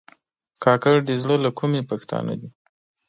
کاکړ 0.63 0.95
د 1.07 1.11
زړه 1.21 1.35
له 1.45 1.49
کومي 1.59 1.81
پښتانه 1.91 2.33
دي. 2.39 2.49